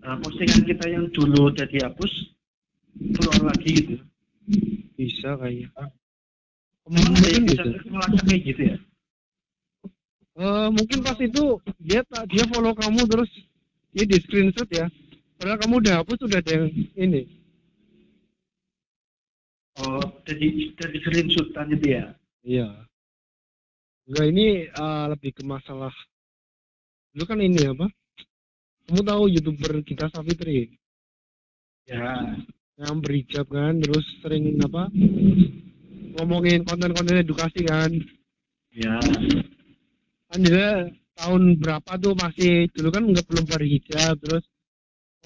eh, 0.05 0.17
postingan 0.21 0.69
kita 0.69 0.85
yang 0.93 1.09
dulu 1.17 1.49
udah 1.49 1.65
dihapus 1.65 2.13
keluar 3.17 3.41
lagi 3.57 3.71
gitu? 3.73 3.97
Bisa 5.01 5.41
ada 5.41 5.49
yang 5.49 5.73
mungkin 6.91 7.49
bisa 7.49 7.63
bisa 7.65 7.89
ngelacak 7.89 8.25
kayak 8.29 8.43
gitu 8.45 8.63
ya? 8.69 8.77
Eh, 10.41 10.69
mungkin 10.77 10.99
pas 11.01 11.17
itu 11.17 11.57
dia 11.81 12.05
tak 12.05 12.29
dia 12.29 12.45
follow 12.53 12.77
kamu 12.77 13.09
terus 13.09 13.31
dia 13.91 14.05
di 14.07 14.17
screenshot 14.23 14.69
ya. 14.71 14.87
Padahal 15.41 15.59
kamu 15.65 15.75
udah 15.81 15.95
hapus 16.05 16.19
udah 16.29 16.39
ada 16.39 16.53
yang 16.53 16.67
ini. 16.95 17.23
Oh, 19.81 20.05
dari 20.29 20.69
dari 20.77 20.97
screenshotan 21.01 21.73
itu 21.73 21.87
ya? 21.97 22.05
iya. 22.45 22.69
Enggak 24.05 24.27
ini 24.29 24.47
eh, 24.69 25.05
lebih 25.09 25.31
ke 25.39 25.43
masalah 25.47 25.95
lu 27.17 27.25
kan 27.25 27.41
ini 27.41 27.65
apa? 27.65 27.87
Kamu 28.87 29.01
tahu 29.07 29.23
youtuber 29.31 29.81
kita 29.87 30.11
Savitri 30.13 30.77
Ya. 31.89 32.23
yang 32.79 33.03
berhijab 33.03 33.51
kan 33.51 33.75
terus 33.83 34.07
sering 34.23 34.55
apa 34.63 34.87
ngomongin 36.21 36.63
konten-konten 36.63 37.19
edukasi 37.19 37.67
kan? 37.67 37.91
Ya. 38.71 39.01
kan 40.31 40.39
dia 40.39 40.87
tahun 41.21 41.61
berapa 41.61 41.93
tuh 42.01 42.17
masih 42.17 42.73
dulu 42.73 42.89
kan 42.89 43.05
nggak 43.05 43.27
belum 43.29 43.45
berhijab 43.45 44.17
terus 44.25 44.45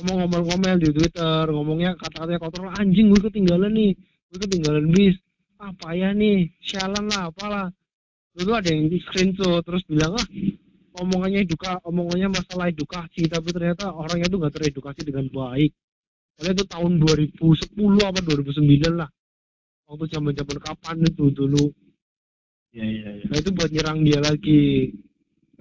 ngomong-ngomong-ngomel 0.02 0.76
di 0.82 0.90
Twitter 0.90 1.46
ngomongnya 1.54 1.94
kata-katanya 1.94 2.40
kotor 2.42 2.66
anjing 2.74 3.14
gue 3.14 3.22
ketinggalan 3.30 3.70
nih 3.70 3.94
gue 4.34 4.38
ketinggalan 4.42 4.90
bis 4.90 5.14
apa 5.64 5.96
ya 5.96 6.12
nih 6.12 6.50
sialan 6.60 7.08
lah 7.08 7.32
apalah. 7.32 7.68
Dulu 8.34 8.50
ada 8.50 8.68
yang 8.68 8.90
di 8.90 8.98
screenshot 8.98 9.62
terus 9.62 9.86
bilang 9.86 10.18
ah 10.18 10.26
omongannya 10.98 11.46
eduka 11.46 11.78
omongannya 11.86 12.34
masalah 12.34 12.70
edukasi 12.70 13.30
tapi 13.30 13.50
ternyata 13.54 13.94
orangnya 13.94 14.26
tuh 14.26 14.38
nggak 14.42 14.54
teredukasi 14.58 15.00
dengan 15.06 15.30
baik. 15.30 15.72
Padahal 16.34 16.54
itu 16.58 16.64
tahun 16.66 16.92
2010 16.98 18.10
apa 18.10 18.18
2009 18.18 18.90
lah 18.98 19.10
waktu 19.86 20.04
zaman 20.10 20.32
zaman 20.34 20.58
kapan 20.58 20.96
itu 21.06 21.24
dulu. 21.30 21.64
Ya, 22.74 22.82
ya, 22.82 23.06
ya. 23.06 23.24
nah 23.30 23.38
itu 23.38 23.54
buat 23.54 23.70
nyerang 23.70 24.02
dia 24.02 24.18
lagi 24.18 24.90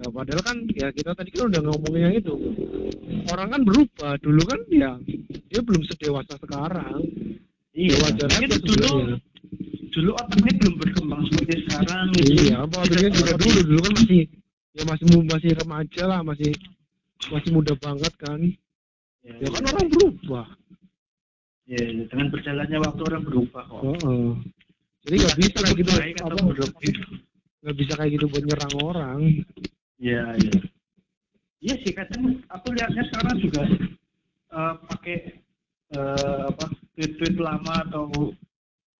nah, 0.00 0.08
padahal 0.10 0.42
kan 0.42 0.56
ya 0.74 0.88
kita 0.90 1.14
tadi 1.14 1.30
kan 1.34 1.50
udah 1.50 1.60
ngomongin 1.70 2.02
yang 2.10 2.14
itu. 2.18 2.34
Orang 3.30 3.48
kan 3.54 3.62
berubah. 3.62 4.18
Dulu 4.18 4.42
kan 4.46 4.60
ya 4.70 4.92
dia 5.50 5.60
belum 5.62 5.82
sedewasa 5.86 6.34
sekarang. 6.40 6.98
Iya, 7.74 7.94
ya 7.94 7.96
wajar 8.06 8.28
aja 8.30 8.56
dulu 8.58 9.18
dulu 9.94 10.10
otaknya 10.18 10.52
belum 10.58 10.74
berkembang 10.82 11.22
seperti 11.30 11.54
sekarang. 11.70 12.06
gitu. 12.18 12.30
iya 12.34 12.66
apa 12.66 12.76
artinya 12.82 13.10
juga 13.14 13.32
dulu. 13.38 13.60
Dulu 13.62 13.80
kan 13.80 13.92
masih 14.02 14.22
ya 14.74 14.82
masih 14.90 15.04
masih 15.22 15.50
remaja 15.54 16.02
lah 16.10 16.20
masih 16.26 16.50
masih 17.30 17.50
muda 17.54 17.74
banget 17.78 18.12
kan. 18.18 18.40
Ya, 19.22 19.34
ya 19.38 19.48
kan 19.54 19.62
orang 19.70 19.86
berubah. 19.88 20.46
Ya, 21.64 21.80
ya, 21.80 22.04
dengan 22.10 22.26
berjalannya 22.28 22.78
waktu 22.82 23.02
orang 23.08 23.22
berubah 23.24 23.62
kok. 23.64 23.80
Heeh. 23.80 24.28
jadi 25.04 25.14
nggak 25.20 25.36
bisa 25.36 25.58
kayak 25.60 25.76
gitu 25.80 25.90
apa? 26.24 26.40
nggak 27.64 27.76
bisa 27.80 27.92
kayak 27.96 28.10
gitu 28.20 28.24
buat 28.28 28.44
nyerang 28.44 28.74
orang 28.84 29.20
Iya, 30.04 30.36
iya. 30.36 30.52
Iya 31.64 31.74
sih 31.80 31.96
kadang 31.96 32.44
aku 32.52 32.76
lihatnya 32.76 33.08
sekarang 33.08 33.40
juga 33.40 33.62
eh, 34.52 34.74
pakai 34.84 35.16
eh, 35.96 36.40
apa 36.52 36.68
tweet-tweet 36.92 37.40
lama 37.40 37.88
atau 37.88 38.12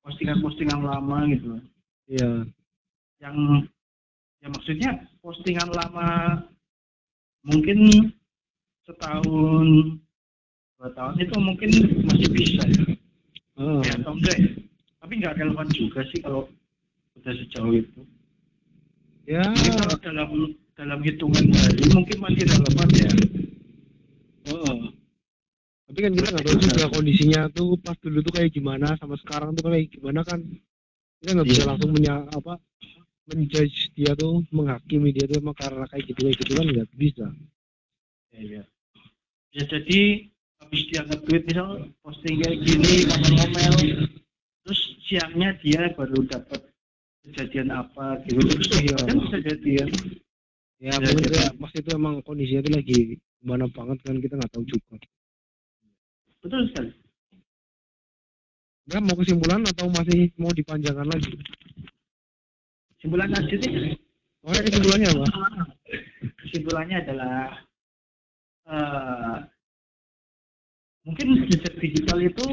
postingan-postingan 0.00 0.80
lama 0.80 1.28
gitu. 1.28 1.60
iya 2.08 2.48
Yang 3.20 3.36
ya 4.40 4.48
maksudnya 4.48 4.90
postingan 5.20 5.68
lama 5.76 6.40
mungkin 7.44 8.08
setahun 8.88 10.00
dua 10.80 10.88
tahun 10.96 11.20
itu 11.20 11.36
mungkin 11.36 11.70
masih 12.08 12.28
bisa 12.32 12.64
ya, 12.64 12.84
Heeh. 13.60 13.80
ya 13.84 13.92
atau 14.00 14.12
enggak 14.16 14.36
ya? 14.40 14.50
Tapi 15.04 15.12
nggak 15.20 15.36
relevan 15.36 15.68
juga 15.76 16.00
sih 16.08 16.24
kalau 16.24 16.48
udah 17.20 17.32
sejauh 17.44 17.76
itu. 17.76 18.00
ya 19.28 19.44
kalau 19.52 19.96
dalam 20.00 20.28
dalam 20.74 21.00
hitungan 21.02 21.46
hari 21.54 21.84
mungkin 21.94 22.18
masih 22.18 22.44
relevan 22.50 22.88
ya. 22.94 23.10
Heeh. 24.50 24.78
Tapi 25.84 25.98
kan 26.00 26.12
kita 26.16 26.28
nggak 26.34 26.44
tahu 26.48 26.56
juga 26.58 26.84
kondisinya 26.90 27.40
tuh 27.54 27.78
pas 27.78 27.96
dulu 28.02 28.18
tuh 28.24 28.32
kayak 28.34 28.50
gimana 28.50 28.98
sama 28.98 29.14
sekarang 29.20 29.54
tuh 29.54 29.70
kayak 29.70 29.92
gimana 29.94 30.20
kan 30.26 30.40
kita 31.22 31.30
nggak 31.38 31.48
bisa 31.48 31.62
Iya. 31.62 31.68
langsung 31.70 31.90
menya 31.94 32.14
apa 32.34 32.54
menjudge 33.24 33.94
dia 33.94 34.12
tuh 34.18 34.42
menghakimi 34.50 35.14
dia 35.14 35.24
tuh 35.24 35.38
emang 35.40 35.56
karena 35.56 35.84
kayak 35.88 36.04
gitu 36.10 36.20
kayak 36.26 36.36
gitu 36.42 36.52
kan 36.58 36.66
nggak 36.66 36.88
bisa. 36.98 37.26
Ya, 38.34 38.40
ya. 38.42 38.62
ya 39.54 39.62
jadi 39.70 40.00
habis 40.58 40.82
dia 40.90 41.02
nge-tweet 41.06 41.42
misal 41.46 41.68
posting 42.02 42.42
kayak 42.42 42.58
gini 42.66 42.92
ngomel-ngomel 43.06 43.74
terus 44.64 44.80
siangnya 45.06 45.54
dia 45.62 45.92
baru 45.94 46.18
dapat 46.26 46.60
kejadian 47.22 47.70
apa 47.70 48.18
gitu 48.26 48.42
terus 48.42 48.68
Iya. 48.82 48.96
kan 48.98 49.16
bisa 49.22 49.38
jadi 49.38 49.70
ya 49.78 49.86
Ya, 50.82 50.90
Ya, 50.94 50.98
mungkin 51.00 51.16
kita- 51.22 51.32
kayak 51.32 51.52
pas 51.56 51.72
itu 51.72 51.90
emang 51.94 52.14
kondisinya 52.22 52.60
tuh 52.62 52.72
lagi 52.76 52.98
gimana 53.40 53.64
banget 53.70 53.98
kan 54.02 54.16
kita 54.18 54.34
nggak 54.36 54.52
tahu 54.52 54.64
juga. 54.64 54.94
betul 56.40 56.62
sekali 56.68 56.90
Ya 58.84 59.00
mau 59.00 59.16
kesimpulan 59.16 59.64
atau 59.64 59.88
masih 59.88 60.28
mau 60.36 60.52
dipanjangkan 60.52 61.08
lagi? 61.08 61.32
simpulan 63.00 63.32
aja 63.32 63.56
sih 63.56 63.96
Oke, 64.44 64.60
kesimpulannya 64.60 65.08
apa? 65.08 65.24
Kesimpulannya 66.44 66.96
adalah 67.00 67.36
eh, 68.64 69.36
mungkin 71.04 71.26
jejak 71.48 71.74
digital 71.80 72.18
itu 72.20 72.44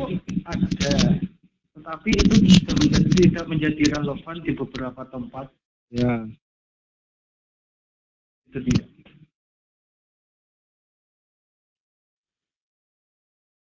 ada, 0.44 0.94
tetapi 1.72 2.10
itu 2.16 2.36
tidak 2.48 2.76
menjadi, 2.80 3.12
tidak 3.28 3.46
menjadi 3.48 3.84
relevan 3.96 4.36
di 4.40 4.52
beberapa 4.56 5.02
tempat. 5.08 5.46
Ya, 5.88 6.28
Itu. 8.52 8.84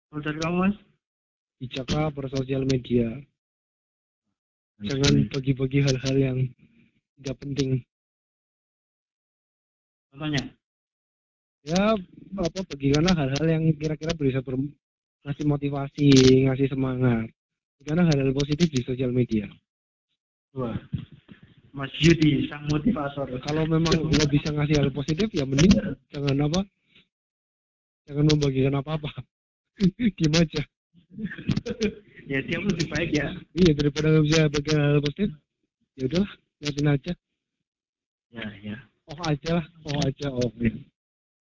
Kalau 0.08 0.20
dari 0.24 0.38
kamu 0.40 0.56
mas? 0.64 0.76
bersosial 2.16 2.64
media. 2.64 3.20
Jangan 4.80 5.28
bagi-bagi 5.28 5.85
hal-hal 5.85 6.16
yang 6.16 6.38
tidak 7.20 7.37
penting. 7.44 7.70
Contohnya? 10.08 10.42
Ya, 11.62 11.94
apa 12.35 12.61
bagikanlah 12.66 13.14
hal-hal 13.14 13.46
yang 13.46 13.64
kira-kira 13.76 14.16
bisa 14.16 14.42
ber 14.42 14.56
ngasih 15.22 15.46
motivasi, 15.46 16.08
ngasih 16.48 16.66
semangat. 16.72 17.28
Karena 17.85 18.08
hal-hal 18.08 18.35
positif 18.35 18.72
di 18.72 18.80
sosial 18.82 19.12
media. 19.14 19.46
Wah, 20.56 20.76
Mas 21.72 21.92
Yudi 22.04 22.48
sang 22.52 22.68
motivator. 22.68 23.24
Kalau 23.48 23.64
memang 23.64 23.96
lo 23.96 24.24
bisa 24.28 24.52
ngasih 24.52 24.76
hal 24.76 24.90
positif, 24.92 25.32
ya 25.32 25.48
mending 25.48 25.72
jangan 26.12 26.37
apa, 26.44 26.61
jangan 28.04 28.24
membagikan 28.28 28.76
apa-apa. 28.76 29.08
Diam 30.20 30.37
aja. 30.37 30.62
ya 32.32 32.38
dia 32.44 32.58
lebih 32.61 32.87
baik 32.92 33.11
ya. 33.16 33.32
Iya 33.56 33.72
daripada 33.72 34.12
nggak 34.12 34.24
bisa 34.28 34.40
bagian 34.52 34.78
hal 34.85 35.00
positif, 35.00 35.30
ya 35.96 36.02
udahlah, 36.12 36.32
liatin 36.61 36.88
aja. 36.92 37.12
Ya 38.32 38.44
ya. 38.61 38.76
Oh 39.08 39.18
aja 39.24 39.50
lah, 39.61 39.66
oh 39.88 39.96
aja, 40.04 40.28
oh. 40.28 40.52
ya. 40.61 40.72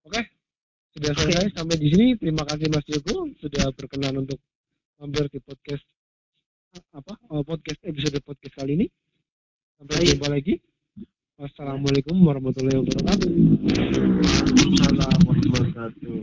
Oke, 0.07 0.21
sudah 0.95 1.11
selesai 1.11 1.59
sampai 1.59 1.75
di 1.75 1.87
sini. 1.91 2.07
Terima 2.15 2.47
kasih 2.47 2.71
Mas 2.71 2.87
Joko 2.87 3.27
sudah 3.43 3.67
berkenan 3.75 4.23
untuk 4.23 4.39
mampir 4.95 5.27
di 5.27 5.43
podcast 5.43 5.83
apa 6.95 7.19
oh, 7.27 7.43
podcast 7.43 7.83
episode 7.83 8.15
podcast 8.23 8.55
kali 8.55 8.79
ini. 8.79 8.87
Sampai 9.81 10.05
jumpa 10.05 10.29
lagi. 10.29 10.61
Wassalamualaikum 11.41 12.13
warahmatullahi 12.21 12.85
wabarakatuh. 12.85 13.29
Assalamualaikum 13.73 14.77
warahmatullahi 14.77 15.73
wabarakatuh. 15.73 16.13